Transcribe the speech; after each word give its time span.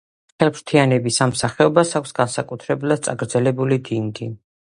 ხელფრთიანების 0.43 1.19
ამ 1.25 1.33
სახეობას 1.41 1.91
აქვს 2.01 2.15
განსაკუთრებულად 2.21 3.05
წაგრძელებული 3.09 3.81
დინგი. 3.91 4.31